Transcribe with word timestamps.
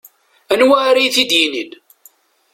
Anwa 0.53 0.75
ara 0.87 0.99
iyi-t-id-yinin? 1.01 1.71